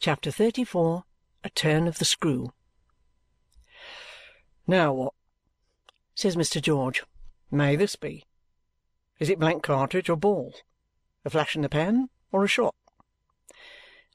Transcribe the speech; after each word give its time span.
CHAPTER 0.00 0.30
XXXIV 0.30 1.02
A 1.42 1.50
Turn 1.50 1.88
of 1.88 1.98
the 1.98 2.04
Screw 2.04 2.52
"Now 4.64 4.92
what," 4.92 5.14
says 6.14 6.36
Mr. 6.36 6.62
George, 6.62 7.02
"may 7.50 7.74
this 7.74 7.96
be? 7.96 8.24
Is 9.18 9.28
it 9.28 9.40
blank 9.40 9.64
cartridge 9.64 10.08
or 10.08 10.16
ball? 10.16 10.54
A 11.24 11.30
flash 11.30 11.56
in 11.56 11.62
the 11.62 11.68
pan 11.68 12.10
or 12.30 12.44
a 12.44 12.48
shot?" 12.48 12.76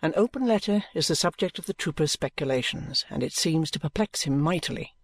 An 0.01 0.13
open 0.15 0.45
letter 0.45 0.85
is 0.93 1.09
the 1.09 1.17
subject 1.17 1.59
of 1.59 1.65
the 1.65 1.73
trooper's 1.73 2.13
speculations, 2.13 3.03
and 3.09 3.21
it 3.21 3.33
seems 3.33 3.69
to 3.71 3.79
perplex 3.81 4.21
him 4.21 4.39
mightily. 4.39 4.95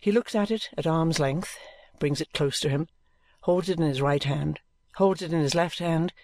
He 0.00 0.10
looks 0.10 0.34
at 0.34 0.50
it 0.50 0.70
at 0.74 0.86
arm's 0.86 1.18
length, 1.18 1.58
brings 1.98 2.22
it 2.22 2.32
close 2.32 2.60
to 2.60 2.70
him, 2.70 2.88
holds 3.42 3.68
it 3.68 3.78
in 3.78 3.86
his 3.86 4.00
right 4.00 4.24
hand, 4.24 4.60
holds 4.94 5.20
it 5.20 5.34
in 5.34 5.40
his 5.42 5.54
left 5.54 5.80
hand, 5.80 6.14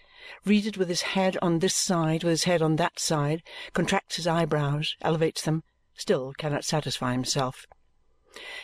reads 0.45 0.67
it 0.67 0.77
with 0.77 0.89
his 0.89 1.03
head 1.03 1.37
on 1.41 1.59
this 1.59 1.75
side, 1.75 2.23
with 2.23 2.31
his 2.31 2.45
head 2.45 2.63
on 2.63 2.77
that 2.77 2.99
side, 2.99 3.43
contracts 3.73 4.17
his 4.17 4.27
eyebrows, 4.27 4.97
elevates 5.03 5.43
them, 5.43 5.63
still 5.95 6.33
cannot 6.35 6.65
satisfy 6.65 7.13
himself. 7.13 7.67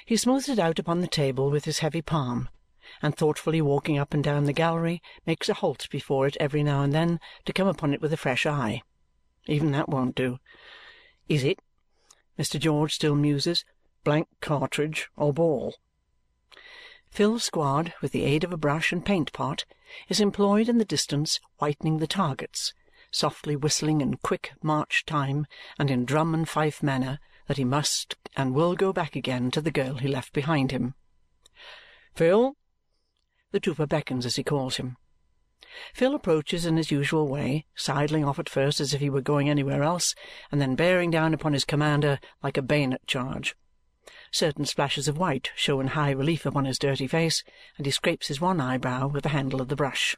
He 0.05 0.17
smooths 0.17 0.49
it 0.49 0.59
out 0.59 0.79
upon 0.79 1.01
the 1.01 1.07
table 1.07 1.51
with 1.51 1.65
his 1.65 1.79
heavy 1.79 2.03
palm, 2.03 2.49
and 3.03 3.17
thoughtfully 3.17 3.61
walking 3.61 3.99
up 3.99 4.15
and 4.15 4.23
down 4.23 4.45
the 4.45 4.53
gallery, 4.53 5.03
makes 5.27 5.49
a 5.49 5.55
halt 5.55 5.89
before 5.91 6.27
it 6.27 6.37
every 6.39 6.63
now 6.63 6.83
and 6.83 6.93
then 6.93 7.19
to 7.45 7.53
come 7.53 7.67
upon 7.67 7.95
it 7.95 8.01
with 8.01 8.13
a 8.13 8.19
fresh 8.19 8.47
eye. 8.47 8.83
Even 9.47 9.73
that 9.73 9.89
won't 9.89 10.15
do. 10.15 10.39
Is 11.29 11.45
it, 11.45 11.61
Mr. 12.39 12.59
George 12.59 12.95
still 12.95 13.15
muses, 13.15 13.65
blank 14.05 14.29
cartridge 14.41 15.09
or 15.17 15.33
ball? 15.33 15.75
Phil 17.15 17.39
Squod, 17.39 17.95
with 18.03 18.11
the 18.11 18.25
aid 18.25 18.43
of 18.43 18.53
a 18.53 18.57
brush 18.57 18.91
and 18.91 19.07
paint 19.07 19.33
pot, 19.33 19.65
is 20.09 20.19
employed 20.19 20.69
in 20.69 20.79
the 20.79 20.85
distance 20.85 21.39
whitening 21.59 21.99
the 21.99 22.09
targets, 22.09 22.75
softly 23.13 23.55
whistling 23.55 24.01
in 24.01 24.17
quick 24.17 24.53
march 24.65 25.05
time 25.07 25.47
and 25.79 25.93
in 25.93 26.05
drum 26.05 26.35
and 26.35 26.49
fife 26.49 26.83
manner 26.83 27.21
that 27.47 27.57
he 27.57 27.65
must 27.65 28.17
and 28.35 28.53
will 28.53 28.75
go 28.75 28.93
back 28.93 29.15
again 29.15 29.53
to 29.53 29.61
the 29.61 29.71
girl 29.71 29.95
he 29.95 30.09
left 30.09 30.33
behind 30.33 30.73
him. 30.73 30.97
"Phil!" 32.17 32.57
The 33.53 33.61
trooper 33.61 33.87
beckons 33.87 34.27
as 34.27 34.35
he 34.35 34.43
calls 34.43 34.79
him. 34.79 34.97
Phil 35.93 36.17
approaches 36.17 36.67
in 36.67 36.77
his 36.77 36.91
usual 36.91 37.29
way, 37.29 37.65
sidling 37.77 38.25
off 38.25 38.41
at 38.41 38.49
first 38.49 38.81
as 38.81 38.93
if 38.93 39.01
he 39.01 39.09
were 39.09 39.21
going 39.21 39.49
anywhere 39.49 39.85
else, 39.85 40.17
and 40.51 40.61
then 40.61 40.75
bearing 40.75 41.13
down 41.13 41.33
upon 41.33 41.53
his 41.53 41.65
commander 41.65 42.19
like 42.43 42.57
a 42.57 42.63
bayonet 42.63 43.07
charge. 43.07 43.55
Certain 44.31 44.65
splashes 44.67 45.09
of 45.09 45.17
white 45.17 45.51
show 45.55 45.81
in 45.81 45.89
high 45.89 46.11
relief 46.11 46.45
upon 46.45 46.65
his 46.65 46.79
dirty 46.79 47.07
face, 47.07 47.43
and 47.77 47.87
he 47.87 47.93
scrapes 47.93 48.29
his 48.29 48.41
one 48.41 48.61
eyebrow 48.61 49.07
with 49.07 49.23
the 49.23 49.31
handle 49.31 49.61
of 49.61 49.69
the 49.69 49.77
brush. 49.77 50.17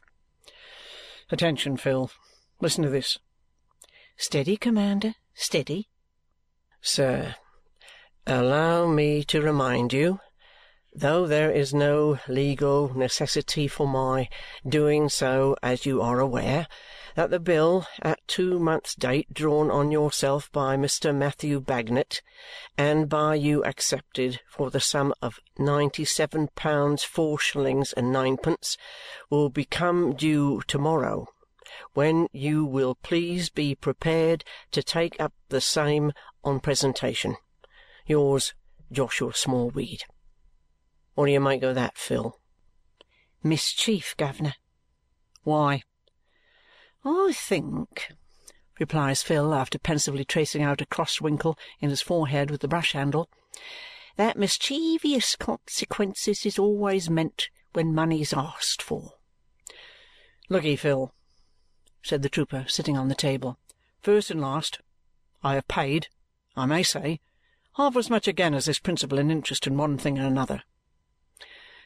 "Attention, 1.31 1.77
Phil! 1.77 2.11
Listen 2.59 2.83
to 2.83 2.89
this." 2.89 3.19
"Steady, 4.17 4.57
commander, 4.57 5.15
steady. 5.33 5.89
Sir, 6.81 7.35
allow 8.25 8.87
me 8.87 9.23
to 9.25 9.41
remind 9.41 9.93
you, 9.93 10.19
though 10.93 11.27
there 11.27 11.51
is 11.51 11.73
no 11.73 12.19
legal 12.27 12.93
necessity 12.93 13.67
for 13.67 13.87
my 13.87 14.27
doing 14.67 15.09
so 15.09 15.55
as 15.61 15.85
you 15.85 16.01
are 16.01 16.19
aware, 16.19 16.67
that 17.17 17.31
the 17.31 17.39
bill 17.39 17.83
at 18.03 18.19
two 18.27 18.59
months' 18.59 18.93
date 18.93 19.33
drawn 19.33 19.71
on 19.71 19.89
yourself 19.89 20.51
by 20.51 20.77
Mr. 20.77 21.13
Matthew 21.13 21.59
Bagnet 21.59 22.21
and 22.77 23.09
by 23.09 23.33
you 23.33 23.63
accepted 23.63 24.39
for 24.47 24.69
the 24.69 24.79
sum 24.79 25.11
of 25.19 25.39
ninety-seven 25.57 26.49
pounds 26.53 27.03
four 27.03 27.39
shillings 27.39 27.91
and 27.93 28.13
ninepence 28.13 28.77
will 29.31 29.49
become 29.49 30.13
due 30.13 30.61
to-morrow 30.67 31.25
when 31.95 32.27
you 32.31 32.63
will 32.63 32.93
please 32.93 33.49
be 33.49 33.73
prepared 33.73 34.43
to 34.69 34.83
take 34.83 35.19
up 35.19 35.33
the 35.49 35.59
same 35.59 36.11
on 36.43 36.59
presentation. 36.59 37.35
Yours, 38.05 38.53
Joshua 38.91 39.33
Smallweed. 39.33 40.03
What 41.15 41.25
do 41.25 41.31
you 41.31 41.39
make 41.39 41.63
of 41.63 41.73
that, 41.73 41.97
Phil? 41.97 42.37
Mischief, 43.41 44.13
guv'ner. 44.19 44.53
Why? 45.41 45.81
I 47.05 47.31
think, 47.33 48.11
replies 48.79 49.23
Phil 49.23 49.53
after 49.53 49.79
pensively 49.79 50.25
tracing 50.25 50.61
out 50.61 50.81
a 50.81 50.85
cross 50.85 51.21
wrinkle 51.21 51.57
in 51.79 51.89
his 51.89 52.01
forehead 52.01 52.51
with 52.51 52.61
the 52.61 52.67
brush 52.67 52.93
handle, 52.93 53.29
that 54.15 54.37
mischievous 54.37 55.35
consequences 55.35 56.45
is 56.45 56.59
always 56.59 57.09
meant 57.09 57.49
when 57.73 57.93
money's 57.93 58.33
asked 58.33 58.81
for. 58.81 59.13
Look'ee, 60.49 60.77
Phil, 60.77 61.13
said 62.01 62.21
the 62.21 62.29
trooper, 62.29 62.65
sitting 62.67 62.97
on 62.97 63.09
the 63.09 63.15
table. 63.15 63.57
First 64.01 64.31
and 64.31 64.41
last, 64.41 64.79
I 65.43 65.55
have 65.55 65.67
paid, 65.67 66.07
I 66.55 66.65
may 66.65 66.83
say, 66.83 67.19
half 67.75 67.95
as 67.95 68.09
much 68.09 68.27
again 68.27 68.53
as 68.53 68.65
this 68.65 68.79
principal 68.79 69.19
and 69.19 69.31
interest 69.31 69.67
in 69.67 69.77
one 69.77 69.97
thing 69.97 70.17
and 70.17 70.25
another. 70.25 70.63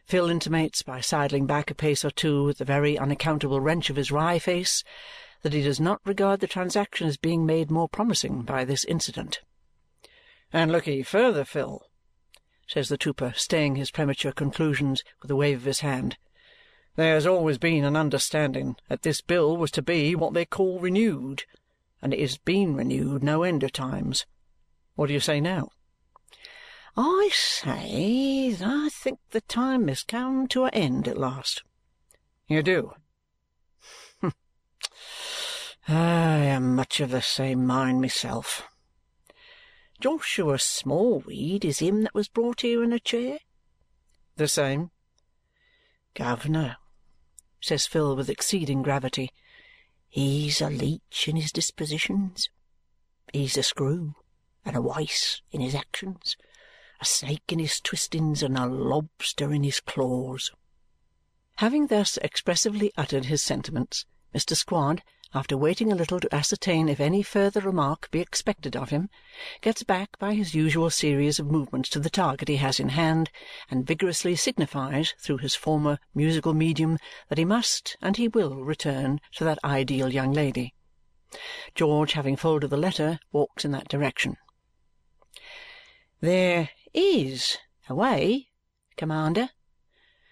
Phil 0.06 0.30
intimates 0.30 0.84
by 0.84 1.02
sidling 1.02 1.46
back 1.46 1.72
a 1.72 1.76
pace 1.76 2.04
or 2.04 2.12
two 2.12 2.44
with 2.44 2.60
a 2.62 2.66
very 2.66 2.98
unaccountable 2.98 3.62
wrench 3.62 3.90
of 3.90 3.96
his 3.96 4.12
wry 4.12 4.40
face 4.40 4.84
that 5.42 5.54
he 5.54 5.62
does 5.62 5.80
not 5.80 6.02
regard 6.06 6.40
the 6.40 6.48
transaction 6.48 7.08
as 7.08 7.18
being 7.18 7.46
made 7.46 7.72
more 7.72 7.90
promising 7.90 8.42
by 8.44 8.64
this 8.64 8.86
incident. 8.86 9.42
And 10.54 10.72
look'ee 10.72 11.06
further, 11.06 11.46
Phil, 11.46 11.82
says 12.68 12.90
the 12.90 12.98
trooper, 12.98 13.34
staying 13.36 13.76
his 13.76 13.92
premature 13.92 14.32
conclusions 14.32 15.04
with 15.22 15.32
a 15.32 15.36
wave 15.36 15.58
of 15.58 15.66
his 15.66 15.80
hand. 15.80 16.18
There 16.96 17.16
has 17.16 17.26
always 17.26 17.58
been 17.58 17.86
an 17.86 17.96
understanding 17.96 18.76
that 18.90 19.04
this 19.04 19.22
bill 19.22 19.56
was 19.56 19.72
to 19.72 19.82
be 19.82 20.14
what 20.16 20.34
they 20.34 20.46
call 20.46 20.80
renewed, 20.80 21.46
and 22.02 22.14
it 22.14 22.20
has 22.20 22.38
been 22.38 22.76
renewed 22.76 23.24
no 23.24 23.44
end 23.44 23.64
of 23.64 23.72
times. 23.72 24.26
What 24.96 25.08
do 25.08 25.14
you 25.14 25.20
say 25.20 25.40
now? 25.40 25.70
I 26.98 27.30
say 27.32 28.41
I 28.60 28.90
think 28.90 29.20
the 29.30 29.42
time 29.42 29.88
has 29.88 30.04
come 30.04 30.48
to 30.48 30.66
an 30.66 30.74
end 30.74 31.08
at 31.08 31.18
last. 31.18 31.64
You 32.48 32.64
do? 32.64 32.94
Hmm. 34.20 34.30
I 35.88 36.38
am 36.38 36.76
much 36.76 37.00
of 37.00 37.12
the 37.12 37.22
same 37.22 37.66
mind 37.66 38.02
myself. 38.02 38.64
Joshua 40.02 40.58
Smallweed 40.58 41.64
is 41.64 41.80
him 41.80 42.02
that 42.02 42.16
was 42.16 42.28
brought 42.28 42.62
here 42.62 42.84
in 42.84 42.92
a 42.92 43.00
chair? 43.00 43.38
The 44.36 44.48
same. 44.48 44.90
Governor, 46.16 46.78
says 47.62 47.86
Phil 47.86 48.16
with 48.16 48.30
exceeding 48.30 48.82
gravity, 48.82 49.30
he's 50.10 50.60
a 50.60 50.70
leech 50.70 51.28
in 51.28 51.36
his 51.36 51.52
dispositions. 51.52 52.50
He's 53.32 53.56
a 53.56 53.64
screw 53.64 54.16
and 54.66 54.76
a 54.76 54.82
wice 54.82 55.42
in 55.52 55.62
his 55.62 55.76
actions, 55.76 56.36
a 57.02 57.06
snake 57.06 57.52
in 57.52 57.58
his 57.58 57.82
twistings 57.82 58.44
and 58.44 58.58
a 58.58 58.68
lobster 58.68 59.52
in 59.52 59.64
his 59.64 59.80
claws. 59.80 60.52
Having 61.56 61.88
thus 61.88 62.18
expressively 62.18 62.92
uttered 62.96 63.26
his 63.26 63.42
sentiments, 63.42 64.06
Mr. 64.36 64.56
Squod, 64.56 65.02
after 65.34 65.58
waiting 65.58 65.92
a 65.92 65.96
little 65.96 66.20
to 66.20 66.36
ascertain 66.36 66.90
if 66.90 67.00
any 67.00 67.24
further 67.24 67.62
remark 67.62 68.12
be 68.12 68.20
expected 68.20 68.76
of 68.76 68.90
him, 68.90 69.10
gets 69.62 69.82
back 69.82 70.20
by 70.20 70.34
his 70.34 70.54
usual 70.54 70.90
series 70.90 71.40
of 71.40 71.50
movements 71.50 71.90
to 71.90 72.00
the 72.00 72.10
target 72.10 72.50
he 72.50 72.58
has 72.58 72.80
in 72.80 72.90
hand 72.90 73.30
and 73.70 73.88
vigorously 73.88 74.36
signifies 74.36 75.16
through 75.20 75.38
his 75.38 75.56
former 75.56 75.98
musical 76.14 76.54
medium 76.54 76.98
that 77.30 77.38
he 77.38 77.46
must 77.46 77.96
and 78.02 78.18
he 78.18 78.28
will 78.28 78.64
return 78.64 79.22
to 79.34 79.44
that 79.44 79.60
ideal 79.64 80.12
young 80.14 80.34
lady. 80.34 80.74
George, 81.76 82.12
having 82.12 82.36
folded 82.36 82.70
the 82.70 82.78
letter, 82.78 83.18
walks 83.32 83.64
in 83.64 83.72
that 83.72 83.88
direction. 83.88 84.36
"There 86.20 86.70
IS 86.94 87.58
a 87.88 87.96
way, 87.96 88.50
commander," 88.98 89.52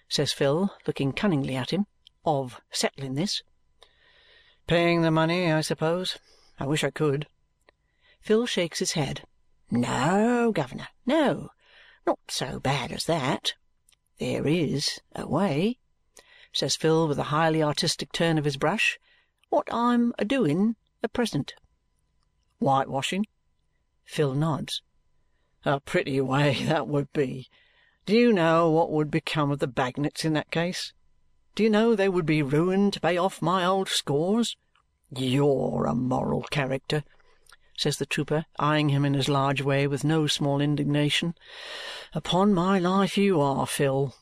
says 0.10 0.34
Phil, 0.34 0.76
looking 0.86 1.14
cunningly 1.14 1.56
at 1.56 1.72
him, 1.72 1.88
"of 2.26 2.60
settling 2.70 3.16
this. 3.16 3.44
Paying 4.68 5.02
the 5.02 5.10
money, 5.10 5.54
I 5.54 5.62
suppose? 5.62 6.18
I 6.60 6.66
wish 6.66 6.84
I 6.84 6.90
could." 6.90 7.30
Phil 8.20 8.46
shakes 8.46 8.80
his 8.80 8.92
head. 8.92 9.26
"No, 9.72 10.52
governor, 10.52 10.90
no. 11.06 11.52
Not 12.06 12.20
so 12.28 12.60
bad 12.60 12.92
as 12.92 13.06
that. 13.06 13.54
There 14.18 14.46
is 14.46 15.00
a 15.16 15.26
way," 15.26 15.80
says 16.52 16.76
Phil 16.76 17.08
with 17.08 17.20
a 17.20 17.32
highly 17.32 17.64
artistic 17.64 18.12
turn 18.12 18.38
of 18.38 18.44
his 18.44 18.58
brush. 18.58 19.00
"What 19.48 19.74
I'm 19.74 20.14
a 20.20 20.26
doing 20.26 20.76
at 21.02 21.14
present." 21.14 21.56
"Whitewashing?" 22.60 23.28
Phil 24.04 24.34
nods. 24.34 24.82
A 25.66 25.82
pretty 25.82 26.22
way 26.22 26.64
that 26.64 26.88
would 26.88 27.12
be! 27.12 27.50
Do 28.06 28.16
you 28.16 28.32
know 28.32 28.70
what 28.70 28.92
would 28.92 29.12
become 29.12 29.52
of 29.52 29.60
the 29.60 29.68
Bagnets 29.68 30.24
in 30.24 30.32
that 30.32 30.52
case? 30.52 30.94
Do 31.54 31.64
you 31.64 31.70
know 31.70 31.96
they 31.96 32.08
would 32.08 32.26
be 32.26 32.42
ruined 32.42 32.94
to 32.94 33.02
pay 33.02 33.18
off 33.18 33.42
my 33.42 33.66
old 33.66 33.90
scores? 33.90 34.56
You're 35.14 35.86
a 35.86 35.94
moral 35.94 36.44
character," 36.44 37.04
says 37.78 37.98
the 37.98 38.06
trooper, 38.06 38.46
eyeing 38.58 38.88
him 38.88 39.04
in 39.04 39.16
his 39.16 39.28
large 39.28 39.62
way 39.62 39.86
with 39.86 40.06
no 40.06 40.28
small 40.28 40.62
indignation. 40.62 41.36
"Upon 42.14 42.54
my 42.54 42.80
life 42.80 43.18
you 43.18 43.42
are, 43.42 43.68
Phil!" 43.68 44.16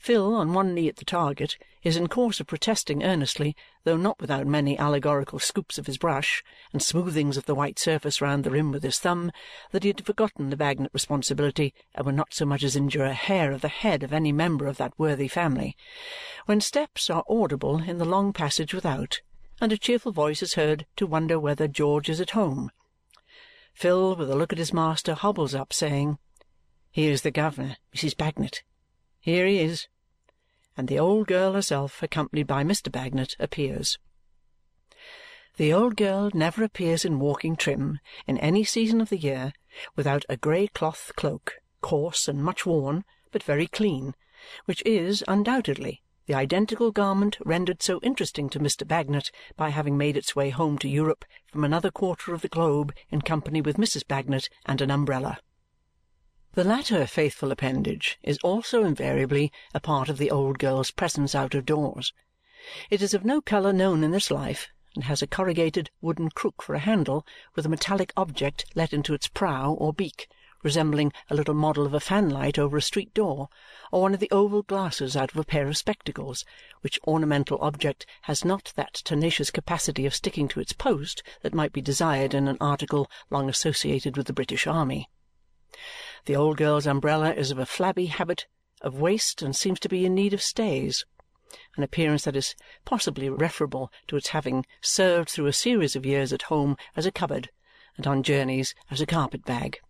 Phil, 0.00 0.34
on 0.34 0.54
one 0.54 0.72
knee 0.72 0.88
at 0.88 0.96
the 0.96 1.04
target, 1.04 1.58
is 1.82 1.94
in 1.94 2.08
course 2.08 2.40
of 2.40 2.46
protesting 2.46 3.04
earnestly, 3.04 3.54
though 3.84 3.98
not 3.98 4.18
without 4.18 4.46
many 4.46 4.78
allegorical 4.78 5.38
scoops 5.38 5.76
of 5.76 5.86
his 5.86 5.98
brush 5.98 6.42
and 6.72 6.80
smoothings 6.80 7.36
of 7.36 7.44
the 7.44 7.54
white 7.54 7.78
surface 7.78 8.22
round 8.22 8.42
the 8.42 8.50
rim 8.50 8.72
with 8.72 8.82
his 8.82 8.98
thumb, 8.98 9.30
that 9.72 9.82
he 9.82 9.90
had 9.90 10.06
forgotten 10.06 10.48
the 10.48 10.56
Bagnet 10.56 10.90
responsibility 10.94 11.74
and 11.94 12.06
would 12.06 12.14
not 12.14 12.32
so 12.32 12.46
much 12.46 12.62
as 12.62 12.76
injure 12.76 13.04
a 13.04 13.12
hair 13.12 13.52
of 13.52 13.60
the 13.60 13.68
head 13.68 14.02
of 14.02 14.10
any 14.10 14.32
member 14.32 14.66
of 14.66 14.78
that 14.78 14.98
worthy 14.98 15.28
family, 15.28 15.76
when 16.46 16.62
steps 16.62 17.10
are 17.10 17.24
audible 17.28 17.82
in 17.82 17.98
the 17.98 18.06
long 18.06 18.32
passage 18.32 18.72
without, 18.72 19.20
and 19.60 19.70
a 19.70 19.76
cheerful 19.76 20.12
voice 20.12 20.40
is 20.42 20.54
heard 20.54 20.86
to 20.96 21.06
wonder 21.06 21.38
whether 21.38 21.68
George 21.68 22.08
is 22.08 22.22
at 22.22 22.30
home. 22.30 22.70
Phil, 23.74 24.16
with 24.16 24.30
a 24.30 24.34
look 24.34 24.50
at 24.50 24.58
his 24.58 24.72
master, 24.72 25.12
hobbles 25.12 25.54
up, 25.54 25.74
saying, 25.74 26.18
"Here's 26.90 27.20
the 27.20 27.30
governor, 27.30 27.76
Mrs. 27.94 28.16
Bagnet. 28.16 28.62
Here 29.20 29.46
he 29.46 29.58
is!" 29.58 29.86
And 30.76 30.88
the 30.88 30.98
old 30.98 31.26
girl 31.26 31.52
herself, 31.52 32.02
accompanied 32.02 32.46
by 32.46 32.64
Mr. 32.64 32.90
Bagnet, 32.90 33.36
appears. 33.38 33.98
The 35.58 35.74
old 35.74 35.96
girl 35.96 36.30
never 36.32 36.64
appears 36.64 37.04
in 37.04 37.18
walking 37.18 37.54
trim, 37.54 37.98
in 38.26 38.38
any 38.38 38.64
season 38.64 39.00
of 39.00 39.10
the 39.10 39.18
year, 39.18 39.52
without 39.94 40.24
a 40.30 40.38
grey 40.38 40.68
cloth 40.68 41.12
cloak, 41.16 41.56
coarse 41.82 42.28
and 42.28 42.42
much 42.42 42.64
worn, 42.64 43.04
but 43.30 43.42
very 43.42 43.66
clean, 43.66 44.14
which 44.64 44.82
is, 44.86 45.22
undoubtedly, 45.28 46.02
the 46.24 46.32
identical 46.32 46.90
garment 46.90 47.36
rendered 47.44 47.82
so 47.82 48.00
interesting 48.02 48.48
to 48.48 48.58
Mr. 48.58 48.88
Bagnet 48.88 49.30
by 49.56 49.68
having 49.68 49.98
made 49.98 50.16
its 50.16 50.34
way 50.34 50.48
home 50.48 50.78
to 50.78 50.88
Europe 50.88 51.26
from 51.46 51.62
another 51.62 51.90
quarter 51.90 52.32
of 52.32 52.40
the 52.40 52.48
globe 52.48 52.94
in 53.10 53.20
company 53.20 53.60
with 53.60 53.76
Mrs. 53.76 54.06
Bagnet 54.06 54.48
and 54.64 54.80
an 54.80 54.90
umbrella. 54.90 55.40
The 56.54 56.64
latter 56.64 57.06
faithful 57.06 57.52
appendage 57.52 58.18
is 58.24 58.36
also 58.42 58.82
invariably 58.82 59.52
a 59.72 59.78
part 59.78 60.08
of 60.08 60.18
the 60.18 60.32
old 60.32 60.58
girl's 60.58 60.90
presence 60.90 61.32
out 61.32 61.54
of 61.54 61.64
doors. 61.64 62.12
It 62.90 63.02
is 63.02 63.14
of 63.14 63.24
no 63.24 63.40
colour 63.40 63.72
known 63.72 64.02
in 64.02 64.10
this 64.10 64.32
life 64.32 64.68
and 64.96 65.04
has 65.04 65.22
a 65.22 65.28
corrugated 65.28 65.90
wooden 66.00 66.28
crook 66.30 66.60
for 66.60 66.74
a 66.74 66.80
handle 66.80 67.24
with 67.54 67.66
a 67.66 67.68
metallic 67.68 68.12
object 68.16 68.64
let 68.74 68.92
into 68.92 69.14
its 69.14 69.28
prow 69.28 69.74
or 69.74 69.92
beak 69.92 70.28
resembling 70.64 71.12
a 71.30 71.36
little 71.36 71.54
model 71.54 71.86
of 71.86 71.94
a 71.94 72.00
fanlight 72.00 72.58
over 72.58 72.76
a 72.76 72.82
street 72.82 73.14
door 73.14 73.48
or 73.92 74.02
one 74.02 74.12
of 74.12 74.18
the 74.18 74.30
oval 74.32 74.62
glasses 74.62 75.16
out 75.16 75.30
of 75.30 75.36
a 75.36 75.44
pair 75.44 75.68
of 75.68 75.76
spectacles, 75.76 76.44
which 76.80 76.98
ornamental 77.06 77.58
object 77.60 78.06
has 78.22 78.44
not 78.44 78.72
that 78.74 78.94
tenacious 78.94 79.52
capacity 79.52 80.04
of 80.04 80.16
sticking 80.16 80.48
to 80.48 80.58
its 80.58 80.72
post 80.72 81.22
that 81.42 81.54
might 81.54 81.72
be 81.72 81.80
desired 81.80 82.34
in 82.34 82.48
an 82.48 82.58
article 82.60 83.08
long 83.30 83.48
associated 83.48 84.16
with 84.16 84.26
the 84.26 84.32
British 84.32 84.66
army. 84.66 85.08
The 86.26 86.36
old 86.36 86.58
girl's 86.58 86.86
umbrella 86.86 87.32
is 87.32 87.50
of 87.50 87.58
a 87.58 87.64
flabby 87.64 88.06
habit 88.06 88.46
of 88.82 89.00
waist 89.00 89.42
and 89.42 89.56
seems 89.56 89.80
to 89.80 89.88
be 89.88 90.04
in 90.04 90.14
need 90.14 90.34
of 90.34 90.42
stays, 90.42 91.04
an 91.76 91.82
appearance 91.82 92.24
that 92.24 92.36
is 92.36 92.54
possibly 92.84 93.28
referable 93.28 93.90
to 94.06 94.16
its 94.16 94.28
having 94.28 94.66
served 94.82 95.30
through 95.30 95.46
a 95.46 95.52
series 95.52 95.96
of 95.96 96.06
years 96.06 96.32
at 96.32 96.42
home 96.42 96.76
as 96.94 97.06
a 97.06 97.10
cupboard 97.10 97.50
and 97.96 98.06
on 98.06 98.22
journeys 98.22 98.74
as 98.90 99.00
a 99.00 99.06
carpet-bag. 99.06 99.80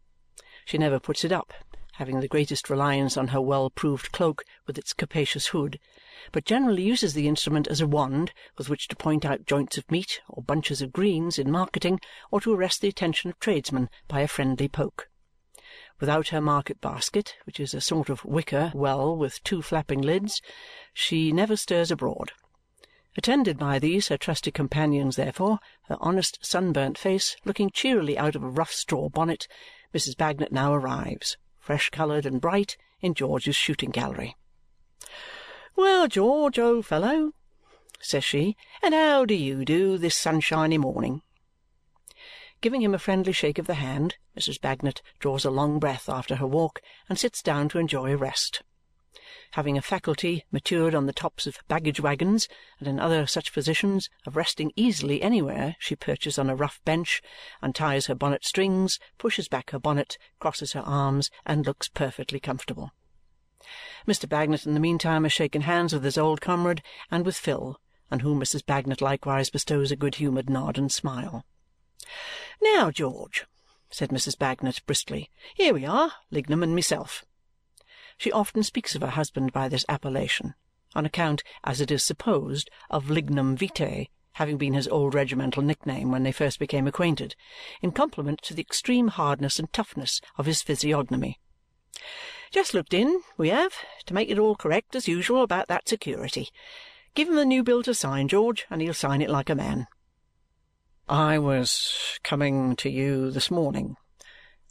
She 0.65 0.79
never 0.79 0.99
puts 0.99 1.25
it 1.25 1.33
up, 1.33 1.53
having 1.95 2.21
the 2.21 2.29
greatest 2.29 2.71
reliance 2.71 3.19
on 3.19 3.29
her 3.29 3.41
well-proved 3.41 4.11
cloak 4.11 4.43
with 4.67 4.79
its 4.79 4.95
capacious 4.95 5.49
hood, 5.49 5.79
but 6.33 6.47
generally 6.47 6.83
uses 6.83 7.13
the 7.13 7.29
instrument 7.29 7.69
as 7.69 7.83
a 7.83 7.87
wand 7.87 8.33
with 8.57 8.71
which 8.71 8.89
to 8.89 8.97
point 8.97 9.25
out 9.25 9.45
joints 9.45 9.77
of 9.77 9.91
meat 9.91 10.23
or 10.29 10.43
bunches 10.43 10.81
of 10.81 10.93
greens 10.93 11.39
in 11.39 11.51
marketing 11.51 12.01
or 12.31 12.41
to 12.41 12.55
arrest 12.55 12.81
the 12.81 12.89
attention 12.89 13.29
of 13.29 13.39
tradesmen 13.39 13.91
by 14.09 14.21
a 14.21 14.29
friendly 14.29 14.69
poke. 14.69 15.10
Without 16.01 16.29
her 16.29 16.41
market 16.41 16.81
basket, 16.81 17.37
which 17.45 17.61
is 17.61 17.75
a 17.75 17.81
sort 17.81 18.09
of 18.09 18.25
wicker 18.25 18.73
well 18.75 19.15
with 19.15 19.45
two 19.45 19.61
flapping 19.61 20.01
lids, 20.01 20.41
she 20.95 21.31
never 21.31 21.57
stirs 21.57 21.91
abroad. 21.91 22.33
Attended 23.17 23.59
by 23.59 23.79
these 23.79 24.09
her 24.09 24.17
trusty 24.17 24.51
companions, 24.51 25.17
therefore, 25.17 25.59
her 25.89 25.99
honest 26.01 26.39
sunburnt 26.41 26.97
face 26.97 27.37
looking 27.45 27.71
cheerily 27.71 28.17
out 28.17 28.35
of 28.35 28.43
a 28.43 28.49
rough 28.49 28.73
straw 28.73 29.09
bonnet, 29.11 29.47
Mrs. 29.93 30.17
Bagnet 30.17 30.53
now 30.53 30.73
arrives, 30.73 31.37
fresh-coloured 31.59 32.25
and 32.25 32.41
bright, 32.41 32.79
in 33.01 33.13
George's 33.13 33.57
shooting-gallery. 33.57 34.37
"Well, 35.77 36.09
George, 36.09 36.59
old 36.59 36.87
fellow," 36.87 37.33
says 38.01 38.25
she, 38.25 38.57
"and 38.83 38.95
how 38.95 39.27
do 39.27 39.35
you 39.35 39.65
do 39.67 39.99
this 39.99 40.17
sunshiny 40.17 40.79
morning?" 40.79 41.21
Giving 42.61 42.83
him 42.83 42.95
a 42.95 42.99
friendly 42.99 43.33
shake 43.33 43.59
of 43.59 43.67
the 43.67 43.75
hand, 43.75 44.17
Mrs. 44.39 44.61
Bagnet 44.61 45.01
draws 45.19 45.45
a 45.45 45.51
long 45.51 45.79
breath 45.79 46.09
after 46.09 46.37
her 46.37 46.47
walk 46.47 46.83
and 47.09 47.19
sits 47.19 47.43
down 47.43 47.69
to 47.71 47.79
enjoy 47.79 48.13
a 48.13 48.17
rest 48.17 48.63
having 49.53 49.77
a 49.77 49.83
faculty, 49.83 50.45
matured 50.53 50.95
on 50.95 51.07
the 51.07 51.13
tops 51.13 51.47
of 51.47 51.59
baggage-waggons 51.67 52.49
and 52.79 52.87
in 52.87 53.01
other 53.01 53.27
such 53.27 53.53
positions, 53.53 54.09
of 54.27 54.37
resting 54.37 54.73
easily 54.77 55.23
anywhere 55.23 55.75
she 55.79 55.97
perches 55.97 56.39
on 56.39 56.49
a 56.49 56.55
rough 56.55 56.81
bench, 56.85 57.21
unties 57.61 58.07
her 58.07 58.15
bonnet 58.15 58.45
strings, 58.45 59.01
pushes 59.19 59.49
back 59.49 59.71
her 59.71 59.79
bonnet, 59.79 60.19
crosses 60.39 60.73
her 60.73 60.83
arms, 60.83 61.31
and 61.45 61.67
looks 61.67 61.89
perfectly 61.89 62.39
comfortable. 62.39 62.93
Mr. 64.07 64.29
Bagnet 64.29 64.67
in 64.67 64.75
the 64.75 64.81
meantime 64.81 65.25
has 65.25 65.33
shaken 65.33 65.63
hands 65.63 65.93
with 65.93 66.05
his 66.05 66.19
old 66.19 66.41
comrade 66.41 66.83
and 67.11 67.27
with 67.27 67.37
Phil, 67.37 67.79
on 68.11 68.21
whom 68.21 68.41
Mrs. 68.41 68.65
Bagnet 68.65 69.01
likewise 69.01 69.51
bestows 69.51 69.91
a 69.91 69.97
good-humoured 69.97 70.49
nod 70.49 70.79
and 70.79 70.93
smile. 70.93 71.45
"Now, 72.61 72.91
George," 72.91 73.47
said 73.91 74.11
Mrs. 74.11 74.39
Bagnet 74.39 74.85
briskly, 74.87 75.31
"here 75.55 75.75
we 75.75 75.87
are, 75.87 76.13
Lignum 76.31 76.63
and 76.63 76.75
myself. 76.75 77.25
She 78.19 78.31
often 78.31 78.63
speaks 78.63 78.95
of 78.95 79.01
her 79.03 79.09
husband 79.09 79.53
by 79.53 79.69
this 79.69 79.87
appellation, 79.89 80.55
on 80.95 81.07
account, 81.07 81.43
as 81.65 81.81
it 81.81 81.91
is 81.91 82.05
supposed, 82.05 82.71
of 82.91 83.09
lignum 83.09 83.57
vitae 83.57 84.09
having 84.35 84.57
been 84.57 84.75
his 84.75 84.89
old 84.89 85.15
regimental 85.15 85.63
nickname 85.63 86.11
when 86.11 86.23
they 86.23 86.33
first 86.33 86.59
became 86.59 86.87
acquainted, 86.87 87.35
in 87.83 87.93
compliment 87.93 88.41
to 88.41 88.55
the 88.55 88.63
extreme 88.63 89.09
hardness 89.09 89.59
and 89.59 89.73
toughness 89.73 90.21
of 90.39 90.47
his 90.47 90.63
physiognomy. 90.63 91.39
Just 92.51 92.73
looked 92.73 92.95
in, 92.95 93.21
we 93.37 93.51
have, 93.51 93.75
to 94.07 94.15
make 94.15 94.31
it 94.31 94.39
all 94.39 94.57
correct 94.57 94.97
as 94.97 95.09
usual 95.09 95.43
about 95.43 95.69
that 95.69 95.89
security. 95.89 96.49
Give 97.15 97.29
him 97.29 97.37
the 97.37 97.45
new 97.45 97.63
bill 97.63 97.83
to 97.83 97.93
sign, 97.93 98.29
George, 98.29 98.67
and 98.71 98.81
he'll 98.81 98.95
sign 98.95 99.21
it 99.21 99.29
like 99.31 99.51
a 99.51 99.55
man. 99.55 99.87
I 101.11 101.41
was 101.41 102.21
coming 102.23 102.77
to 102.77 102.89
you 102.89 103.33
this 103.33 103.51
morning, 103.51 103.97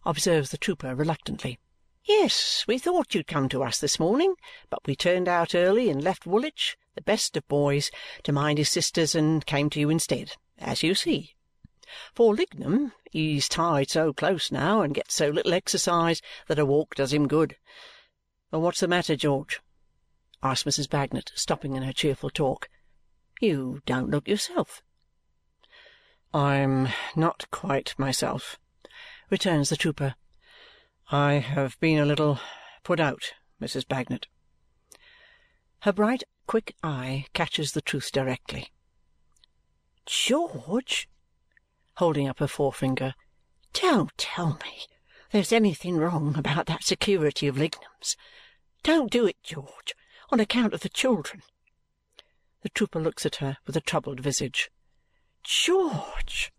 observes 0.06 0.52
the 0.52 0.58
trooper 0.58 0.96
reluctantly. 0.96 1.60
Yes, 2.06 2.64
we 2.66 2.78
thought 2.78 3.14
you'd 3.14 3.28
come 3.28 3.50
to 3.50 3.62
us 3.62 3.78
this 3.78 4.00
morning, 4.00 4.36
but 4.70 4.88
we 4.88 4.96
turned 4.96 5.28
out 5.28 5.54
early 5.54 5.90
and 5.90 6.02
left 6.02 6.26
Woolwich, 6.26 6.78
the 6.96 7.02
best 7.02 7.36
of 7.36 7.46
boys, 7.50 7.92
to 8.24 8.32
mind 8.32 8.58
his 8.58 8.70
sisters 8.70 9.16
and 9.16 9.46
came 9.46 9.70
to 9.72 9.82
you 9.82 9.90
instead, 9.90 10.38
as 10.58 10.82
you 10.82 10.96
see. 10.96 11.36
For 12.16 12.34
Lignum, 12.34 12.94
he's 13.12 13.50
tied 13.50 13.90
so 13.90 14.14
close 14.14 14.50
now 14.50 14.82
and 14.82 14.96
gets 14.96 15.16
so 15.16 15.28
little 15.28 15.54
exercise 15.54 16.22
that 16.48 16.58
a 16.58 16.66
walk 16.66 16.96
does 16.96 17.12
him 17.12 17.28
good. 17.28 17.58
Well, 18.50 18.62
what's 18.62 18.80
the 18.80 18.88
matter, 18.88 19.18
George? 19.18 19.60
asked 20.42 20.66
Mrs. 20.66 20.90
Bagnet, 20.90 21.34
stopping 21.36 21.76
in 21.76 21.84
her 21.84 21.92
cheerful 21.92 22.30
talk. 22.30 22.70
You 23.42 23.82
don't 23.86 24.10
look 24.10 24.26
yourself. 24.26 24.82
I'm 26.34 26.90
not 27.16 27.50
quite 27.50 27.96
myself, 27.98 28.60
returns 29.32 29.70
the 29.70 29.78
trooper. 29.78 30.14
I 31.12 31.34
have 31.34 31.80
been 31.80 31.98
a 31.98 32.06
little 32.06 32.40
put 32.84 33.00
out, 33.00 33.34
Mrs. 33.60 33.88
Bagnet. 33.88 34.28
Her 35.80 35.92
bright, 35.92 36.24
quick 36.46 36.76
eye 36.84 37.26
catches 37.34 37.72
the 37.72 37.82
truth 37.82 38.12
directly. 38.12 38.70
George, 40.06 41.10
holding 41.96 42.28
up 42.28 42.38
her 42.40 42.48
forefinger, 42.48 43.16
don't 43.74 44.16
tell 44.16 44.60
me 44.64 44.86
there's 45.32 45.52
anything 45.52 45.98
wrong 45.98 46.38
about 46.38 46.68
that 46.68 46.84
security 46.84 47.48
of 47.48 47.58
Lignum's. 47.58 48.16
Don't 48.84 49.12
do 49.12 49.26
it, 49.26 49.38
George, 49.42 49.96
on 50.32 50.40
account 50.40 50.76
of 50.76 50.82
the 50.82 50.90
children. 50.90 51.42
The 52.62 52.70
trooper 52.70 53.00
looks 53.00 53.26
at 53.26 53.38
her 53.38 53.58
with 53.66 53.76
a 53.76 53.82
troubled 53.82 54.20
visage. 54.20 54.70
George, 55.52 56.54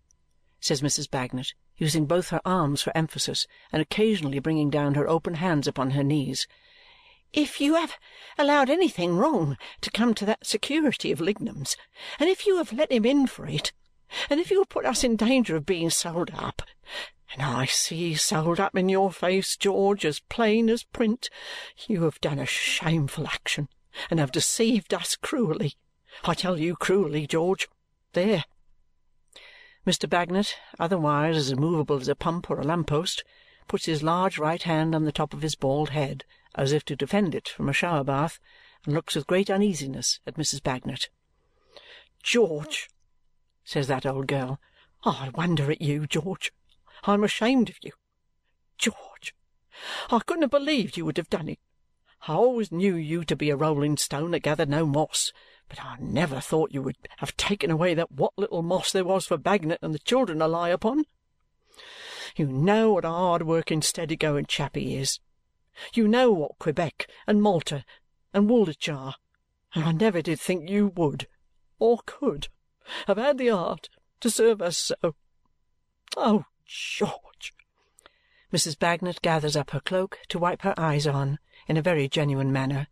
says 0.58 0.82
Mrs. 0.82 1.08
Bagnet, 1.08 1.54
using 1.76 2.06
both 2.06 2.30
her 2.30 2.40
arms 2.44 2.82
for 2.82 2.92
emphasis 2.96 3.46
and 3.70 3.80
occasionally 3.80 4.40
bringing 4.40 4.68
down 4.68 4.94
her 4.94 5.08
open 5.08 5.34
hands 5.34 5.68
upon 5.68 5.92
her 5.92 6.02
knees. 6.02 6.48
If 7.32 7.60
you 7.60 7.76
have 7.76 7.98
allowed 8.36 8.68
anything 8.68 9.16
wrong 9.16 9.56
to 9.82 9.92
come 9.92 10.12
to 10.14 10.24
that 10.24 10.44
security 10.44 11.12
of 11.12 11.20
Lignum's, 11.20 11.76
and 12.18 12.28
if 12.28 12.46
you 12.46 12.56
have 12.56 12.72
let 12.72 12.90
him 12.90 13.04
in 13.04 13.28
for 13.28 13.46
it, 13.46 13.72
and 14.28 14.40
if 14.40 14.50
you 14.50 14.58
have 14.58 14.68
put 14.68 14.84
us 14.84 15.04
in 15.04 15.14
danger 15.14 15.54
of 15.54 15.64
being 15.64 15.90
sold 15.90 16.32
up, 16.34 16.60
and 17.32 17.42
I 17.42 17.66
see 17.66 18.16
sold 18.16 18.58
up 18.58 18.76
in 18.76 18.88
your 18.88 19.12
face, 19.12 19.56
George, 19.56 20.04
as 20.04 20.18
plain 20.18 20.68
as 20.68 20.82
print, 20.82 21.30
you 21.86 22.02
have 22.02 22.20
done 22.20 22.40
a 22.40 22.44
shameful 22.44 23.28
action 23.28 23.68
and 24.10 24.18
have 24.18 24.32
deceived 24.32 24.92
us 24.92 25.14
cruelly. 25.14 25.76
I 26.24 26.34
tell 26.34 26.58
you 26.58 26.74
cruelly, 26.74 27.28
George. 27.28 27.68
There! 28.14 28.42
Mr. 29.86 30.08
Bagnet, 30.08 30.56
otherwise 30.78 31.36
as 31.36 31.50
immovable 31.50 31.96
as 31.96 32.08
a 32.08 32.14
pump 32.14 32.50
or 32.50 32.60
a 32.60 32.64
lamp-post, 32.64 33.24
puts 33.66 33.86
his 33.86 34.02
large 34.02 34.38
right 34.38 34.62
hand 34.62 34.94
on 34.94 35.04
the 35.04 35.12
top 35.12 35.32
of 35.32 35.42
his 35.42 35.54
bald 35.54 35.90
head 35.90 36.24
as 36.54 36.72
if 36.72 36.84
to 36.84 36.96
defend 36.96 37.34
it 37.34 37.48
from 37.48 37.68
a 37.68 37.72
shower-bath 37.72 38.38
and 38.84 38.94
looks 38.94 39.14
with 39.14 39.26
great 39.26 39.48
uneasiness 39.48 40.20
at 40.26 40.34
Mrs. 40.34 40.62
Bagnet. 40.62 41.08
"George," 42.22 42.90
says 43.64 43.86
that 43.86 44.04
old 44.04 44.26
girl, 44.26 44.60
"I 45.04 45.30
wonder 45.30 45.70
at 45.70 45.80
you, 45.80 46.06
George. 46.06 46.52
I 47.04 47.14
am 47.14 47.24
ashamed 47.24 47.70
of 47.70 47.78
you. 47.82 47.92
George, 48.76 49.34
I 50.10 50.18
couldn't 50.18 50.42
have 50.42 50.50
believed 50.50 50.96
you 50.96 51.04
would 51.06 51.16
have 51.16 51.30
done 51.30 51.48
it. 51.48 51.60
I 52.28 52.34
always 52.34 52.70
knew 52.70 52.96
you 52.96 53.24
to 53.24 53.36
be 53.36 53.48
a 53.48 53.56
rolling 53.56 53.96
stone 53.96 54.32
that 54.32 54.40
gathered 54.40 54.68
no 54.68 54.84
moss, 54.84 55.32
but 55.70 55.82
I 55.82 55.96
never 56.00 56.40
thought 56.40 56.74
you 56.74 56.82
would 56.82 56.96
have 57.18 57.36
taken 57.36 57.70
away 57.70 57.94
that 57.94 58.10
what 58.10 58.36
little 58.36 58.60
moss 58.60 58.90
there 58.92 59.04
was 59.04 59.24
for 59.24 59.38
Bagnet 59.38 59.78
and 59.80 59.94
the 59.94 60.00
children 60.00 60.40
to 60.40 60.48
lie 60.48 60.68
upon. 60.68 61.04
You 62.36 62.48
know 62.48 62.92
what 62.92 63.04
a 63.04 63.08
hard-working, 63.08 63.80
steady-going 63.80 64.46
chap 64.46 64.74
he 64.74 64.96
is. 64.96 65.20
You 65.94 66.08
know 66.08 66.32
what 66.32 66.58
Quebec 66.58 67.08
and 67.26 67.40
Malta 67.40 67.84
and 68.34 68.50
Woolwich 68.50 68.88
are, 68.88 69.14
and 69.72 69.84
I 69.84 69.92
never 69.92 70.20
did 70.20 70.40
think 70.40 70.68
you 70.68 70.88
would, 70.88 71.28
or 71.78 72.00
could, 72.04 72.48
have 73.06 73.16
had 73.16 73.38
the 73.38 73.48
heart 73.48 73.88
to 74.20 74.28
serve 74.28 74.60
us 74.60 74.76
so. 74.76 75.14
Oh, 76.16 76.44
George!" 76.66 77.54
Mrs. 78.52 78.76
Bagnet 78.76 79.22
gathers 79.22 79.54
up 79.54 79.70
her 79.70 79.80
cloak 79.80 80.18
to 80.28 80.38
wipe 80.40 80.62
her 80.62 80.74
eyes 80.76 81.06
on 81.06 81.38
in 81.68 81.76
a 81.76 81.82
very 81.82 82.08
genuine 82.08 82.52
manner. 82.52 82.88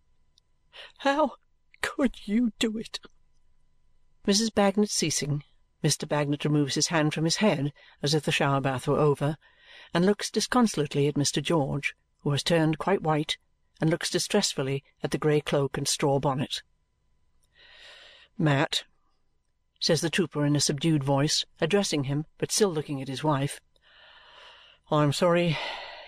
"How 0.98 1.32
could 1.80 2.26
you 2.26 2.52
do 2.58 2.76
it?" 2.76 3.00
Mrs. 4.26 4.52
Bagnet 4.52 4.90
ceasing, 4.90 5.44
Mr. 5.82 6.08
Bagnet 6.08 6.44
removes 6.44 6.74
his 6.74 6.88
hand 6.88 7.14
from 7.14 7.24
his 7.24 7.36
head 7.36 7.72
as 8.02 8.14
if 8.14 8.24
the 8.24 8.32
shower 8.32 8.60
bath 8.60 8.88
were 8.88 8.98
over 8.98 9.36
and 9.94 10.04
looks 10.04 10.30
disconsolately 10.30 11.06
at 11.06 11.14
Mr. 11.14 11.42
George, 11.42 11.94
who 12.22 12.30
has 12.32 12.42
turned 12.42 12.78
quite 12.78 13.02
white 13.02 13.38
and 13.80 13.90
looks 13.90 14.10
distressfully 14.10 14.82
at 15.02 15.12
the 15.12 15.18
grey 15.18 15.40
cloak 15.40 15.78
and 15.78 15.86
straw 15.86 16.18
bonnet. 16.18 16.62
"Mat," 18.36 18.84
says 19.78 20.00
the 20.00 20.10
trooper 20.10 20.44
in 20.44 20.56
a 20.56 20.60
subdued 20.60 21.04
voice, 21.04 21.46
addressing 21.60 22.04
him, 22.04 22.26
but 22.38 22.50
still 22.50 22.70
looking 22.70 23.00
at 23.00 23.08
his 23.08 23.22
wife, 23.22 23.60
"I 24.90 25.04
am 25.04 25.12
sorry 25.12 25.56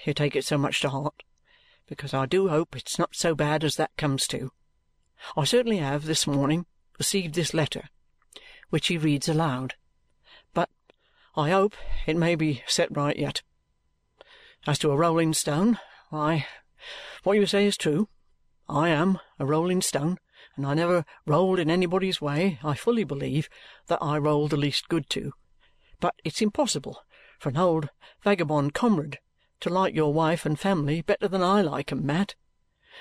you 0.05 0.15
take 0.15 0.35
it 0.35 0.45
so 0.45 0.59
much 0.59 0.81
to 0.81 0.91
heart, 0.91 1.23
because 1.87 2.13
I 2.13 2.27
do 2.27 2.49
hope 2.49 2.75
it's 2.75 2.99
not 2.99 3.15
so 3.15 3.35
bad 3.35 3.63
as 3.63 3.77
that 3.77 3.97
comes 3.97 4.27
to. 4.29 4.53
I 5.37 5.45
certainly 5.45 5.77
have, 5.77 6.07
this 6.07 6.27
morning, 6.27 6.67
received 6.99 7.35
this 7.35 7.55
letter," 7.55 7.89
which 8.71 8.89
he 8.89 8.99
reads 8.99 9.29
aloud, 9.29 9.75
"but 10.55 10.71
I 11.37 11.51
hope 11.51 11.77
it 12.07 12.17
may 12.17 12.35
be 12.35 12.65
set 12.67 12.95
right 12.97 13.17
yet. 13.17 13.43
As 14.67 14.79
to 14.81 14.91
a 14.91 14.97
rolling 14.97 15.35
stone, 15.35 15.79
why, 16.09 16.47
what 17.23 17.35
you 17.35 17.47
say 17.47 17.67
is 17.67 17.77
true. 17.77 18.09
I 18.69 18.89
am 18.89 19.21
a 19.39 19.47
rolling 19.47 19.83
stone, 19.83 20.19
and 20.57 20.67
I 20.67 20.75
never 20.75 21.05
rolled 21.27 21.59
in 21.59 21.71
anybody's 21.71 22.21
way, 22.21 22.59
I 22.65 22.75
fully 22.75 23.05
believe, 23.05 23.49
that 23.87 24.03
I 24.03 24.19
rolled 24.19 24.51
the 24.51 24.57
least 24.57 24.89
good 24.89 25.09
to. 25.11 25.33
But 26.01 26.15
it's 26.25 26.43
impossible 26.43 27.05
for 27.39 27.51
an 27.51 27.57
old 27.57 27.91
vagabond 28.25 28.75
comrade 28.75 29.21
to 29.61 29.71
like 29.71 29.95
your 29.95 30.13
wife 30.13 30.45
and 30.45 30.59
family 30.59 31.03
better 31.03 31.29
than 31.29 31.43
I 31.43 31.61
like 31.61 31.93
'em, 31.93 32.05
Mat, 32.05 32.35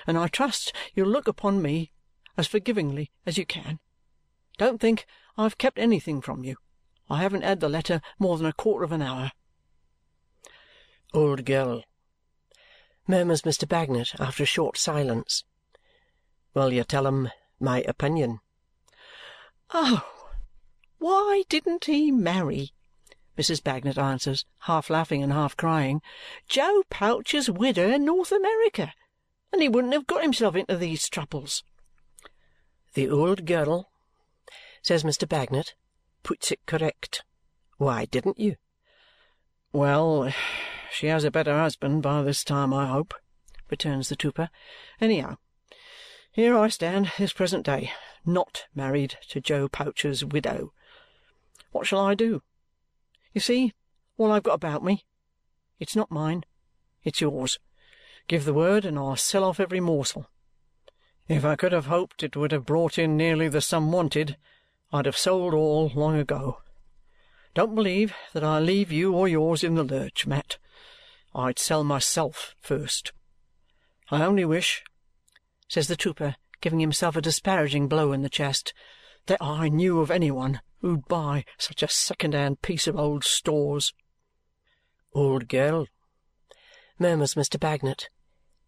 and 0.06 0.16
I 0.16 0.28
trust 0.28 0.72
you'll 0.94 1.08
look 1.08 1.26
upon 1.26 1.60
me 1.60 1.92
as 2.40 2.46
forgivingly 2.46 3.10
as 3.26 3.36
you 3.36 3.44
can. 3.44 3.78
Don't 4.56 4.80
think 4.80 5.06
I've 5.36 5.58
kept 5.58 5.78
anything 5.78 6.22
from 6.22 6.42
you. 6.42 6.56
I 7.10 7.20
haven't 7.20 7.44
had 7.44 7.60
the 7.60 7.68
letter 7.68 8.00
more 8.18 8.38
than 8.38 8.46
a 8.46 8.54
quarter 8.54 8.82
of 8.82 8.92
an 8.92 9.02
hour." 9.02 9.32
"Old 11.12 11.44
girl," 11.44 11.84
murmurs 13.06 13.42
Mr. 13.42 13.68
Bagnet 13.68 14.18
after 14.18 14.44
a 14.44 14.46
short 14.46 14.78
silence, 14.78 15.44
"will 16.54 16.72
you 16.72 16.82
tell 16.82 17.06
'em 17.06 17.28
my 17.60 17.82
opinion?" 17.82 18.40
"Oh! 19.74 20.30
Why 20.96 21.44
didn't 21.50 21.84
he 21.84 22.10
marry," 22.10 22.72
Mrs. 23.36 23.62
Bagnet 23.62 23.98
answers, 23.98 24.46
half 24.60 24.88
laughing 24.88 25.22
and 25.22 25.34
half 25.34 25.58
crying, 25.58 26.00
"Joe 26.48 26.84
Pouch's 26.88 27.50
widow 27.50 27.90
in 27.90 28.06
North 28.06 28.32
America, 28.32 28.94
and 29.52 29.60
he 29.60 29.68
wouldn't 29.68 29.92
have 29.92 30.06
got 30.06 30.22
himself 30.22 30.56
into 30.56 30.78
these 30.78 31.06
troubles?" 31.06 31.62
"The 32.94 33.08
old 33.08 33.46
girl," 33.46 33.92
says 34.82 35.04
Mr. 35.04 35.28
Bagnet, 35.28 35.74
"puts 36.24 36.50
it 36.50 36.66
correct. 36.66 37.22
Why 37.76 38.04
didn't 38.04 38.40
you?" 38.40 38.56
"Well! 39.72 40.32
She 40.90 41.06
has 41.06 41.22
a 41.22 41.30
better 41.30 41.56
husband 41.56 42.02
by 42.02 42.22
this 42.22 42.42
time, 42.42 42.74
I 42.74 42.88
hope," 42.88 43.14
returns 43.70 44.08
the 44.08 44.16
trooper. 44.16 44.50
"Anyhow, 45.00 45.36
here 46.32 46.58
I 46.58 46.68
stand 46.68 47.12
this 47.16 47.32
present 47.32 47.64
day, 47.64 47.92
not 48.24 48.66
married 48.74 49.18
to 49.28 49.40
Joe 49.40 49.68
Pouch's 49.68 50.24
widow. 50.24 50.72
What 51.70 51.86
shall 51.86 52.00
I 52.00 52.16
do? 52.16 52.42
You 53.32 53.40
see 53.40 53.72
all 54.18 54.32
I've 54.32 54.42
got 54.42 54.54
about 54.54 54.82
me. 54.82 55.06
It's 55.78 55.94
not 55.94 56.10
mine. 56.10 56.44
It's 57.04 57.20
yours. 57.20 57.60
Give 58.26 58.44
the 58.44 58.52
word, 58.52 58.84
and 58.84 58.98
I'll 58.98 59.14
sell 59.14 59.44
off 59.44 59.60
every 59.60 59.78
morsel. 59.78 60.28
If 61.30 61.44
I 61.44 61.54
could 61.54 61.70
have 61.70 61.86
hoped 61.86 62.24
it 62.24 62.34
would 62.34 62.50
have 62.50 62.66
brought 62.66 62.98
in 62.98 63.16
nearly 63.16 63.46
the 63.46 63.60
sum 63.60 63.92
wanted, 63.92 64.36
I'd 64.92 65.06
have 65.06 65.16
sold 65.16 65.54
all 65.54 65.92
long 65.94 66.18
ago. 66.18 66.60
Don't 67.54 67.76
believe 67.76 68.12
that 68.32 68.42
I 68.42 68.58
leave 68.58 68.90
you 68.90 69.14
or 69.14 69.28
yours 69.28 69.62
in 69.62 69.76
the 69.76 69.84
lurch, 69.84 70.26
Mat. 70.26 70.58
I'd 71.32 71.60
sell 71.60 71.84
myself 71.84 72.56
first. 72.58 73.12
I 74.10 74.24
only 74.24 74.44
wish," 74.44 74.82
says 75.68 75.86
the 75.86 75.94
trooper, 75.94 76.34
giving 76.60 76.80
himself 76.80 77.14
a 77.14 77.22
disparaging 77.22 77.86
blow 77.86 78.10
in 78.10 78.22
the 78.22 78.28
chest, 78.28 78.74
"that 79.26 79.40
I 79.40 79.68
knew 79.68 80.00
of 80.00 80.10
any 80.10 80.32
one 80.32 80.60
who'd 80.80 81.06
buy 81.06 81.44
such 81.56 81.84
a 81.84 81.88
second-hand 81.88 82.60
piece 82.60 82.88
of 82.88 82.96
old 82.96 83.22
stores." 83.22 83.94
"Old 85.12 85.46
girl," 85.46 85.86
murmurs 86.98 87.34
Mr. 87.34 87.56
Bagnet, 87.56 88.10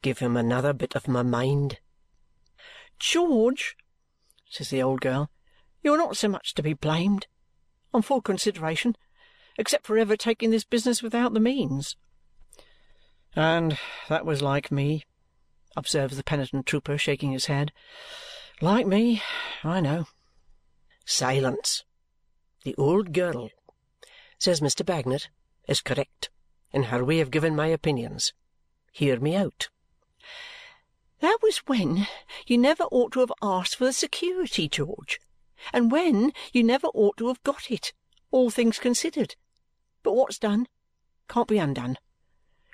"give 0.00 0.21
him 0.21 0.37
another 0.37 0.73
bit 0.73 0.95
of 0.95 1.09
my 1.09 1.25
mind." 1.25 1.81
"George," 3.04 3.76
says 4.49 4.71
the 4.71 4.80
old 4.80 5.00
girl, 5.00 5.28
"you 5.82 5.92
are 5.92 5.99
not 5.99 6.16
so 6.16 6.28
much 6.28 6.54
to 6.54 6.62
be 6.62 6.73
blamed, 6.73 7.26
on 7.92 8.00
full 8.00 8.23
consideration, 8.23 8.97
except 9.59 9.85
for 9.85 9.99
ever 9.99 10.16
taking 10.16 10.52
this 10.52 10.62
business 10.62 11.02
without 11.02 11.35
the 11.35 11.40
means. 11.40 11.97
"And 13.35 13.76
that 14.09 14.25
was 14.25 14.40
like 14.40 14.71
me," 14.71 15.04
observes 15.76 16.16
the 16.16 16.23
penitent 16.23 16.64
trooper, 16.64 16.97
shaking 16.97 17.32
his 17.32 17.47
head. 17.47 17.73
"Like 18.61 18.87
me, 18.87 19.21
I 19.64 19.80
know." 19.80 20.06
"Silence! 21.04 21.82
The 22.62 22.76
old 22.76 23.12
girl," 23.12 23.50
says 24.38 24.61
Mr. 24.61 24.87
Bagnet, 24.87 25.28
"is 25.66 25.80
correct 25.80 26.30
in 26.71 26.85
her 26.85 27.04
way 27.04 27.18
of 27.18 27.32
giving 27.32 27.56
my 27.56 27.66
opinions. 27.66 28.32
Hear 28.92 29.18
me 29.18 29.35
out." 29.35 29.71
That 31.23 31.38
was 31.41 31.59
when 31.69 32.09
you 32.49 32.59
never 32.59 32.83
ought 32.91 33.12
to 33.12 33.21
have 33.21 33.33
asked 33.41 33.76
for 33.76 33.85
the 33.85 33.93
security, 33.93 34.69
George, 34.69 35.21
and 35.73 35.93
when 35.93 36.33
you 36.52 36.64
never 36.64 36.88
ought 36.88 37.17
to 37.19 37.29
have 37.29 37.41
got 37.45 37.71
it, 37.71 37.93
all 38.33 38.50
things 38.50 38.81
considered. 38.81 39.37
But 40.02 40.14
what's 40.14 40.41
done 40.41 40.67
can't 41.29 41.47
be 41.47 41.59
undone. 41.59 41.97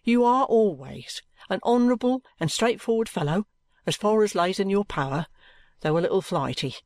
You 0.02 0.25
are 0.25 0.47
always 0.47 1.21
an 1.50 1.61
honourable 1.62 2.23
and 2.40 2.50
straightforward 2.50 3.11
fellow 3.11 3.47
as 3.87 3.97
far 3.97 4.23
as 4.23 4.35
lays 4.35 4.59
in 4.59 4.71
your 4.71 4.87
power, 4.87 5.26
though 5.83 5.99
a 5.99 6.00
little 6.00 6.23
flighty. 6.23 6.76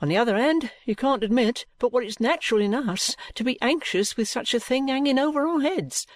On 0.00 0.08
the 0.08 0.16
other 0.16 0.38
hand, 0.38 0.70
you 0.86 0.96
can't 0.96 1.22
admit 1.22 1.66
but 1.78 1.92
what 1.92 2.04
it's 2.04 2.20
natural 2.20 2.62
in 2.62 2.74
us 2.74 3.16
to 3.34 3.44
be 3.44 3.60
anxious 3.60 4.16
with 4.16 4.28
such 4.28 4.54
a 4.54 4.60
thing 4.60 4.88
hanging 4.88 5.18
over 5.18 5.46
our 5.46 5.60
heads. 5.60 6.06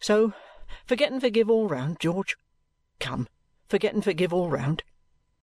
So 0.00 0.32
forget 0.86 1.12
and 1.12 1.20
forgive 1.20 1.48
all 1.48 1.68
round, 1.68 2.00
George. 2.00 2.34
Come, 2.98 3.28
forget 3.68 3.94
and 3.94 4.04
forgive 4.04 4.32
all 4.32 4.50
round. 4.50 4.82